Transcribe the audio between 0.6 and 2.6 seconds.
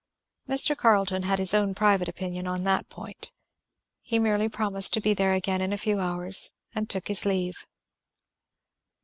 Carleton had his own private opinion